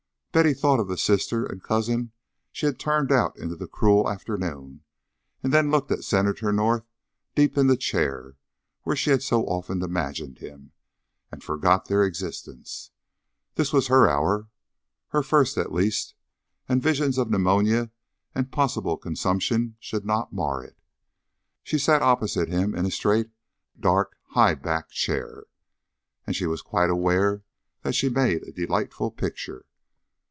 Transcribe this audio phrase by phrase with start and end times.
[0.33, 2.13] Betty thought of the sister and cousin
[2.53, 4.81] she had turned out into the cruel afternoon,
[5.43, 6.85] and then looked at Senator North
[7.35, 8.37] deep in the chair
[8.83, 10.71] where she had so often imagined him,
[11.33, 12.91] and forgot their existence.
[13.55, 14.47] This was her hour
[15.09, 16.15] her first, at least
[16.69, 17.91] and visions of pneumonia
[18.33, 20.77] and possible consumption should not mar it.
[21.61, 23.31] She sat opposite him in a straight
[23.77, 25.43] dark high backed chair,
[26.25, 27.43] and she was quite aware
[27.81, 29.65] that she made a delightful picture.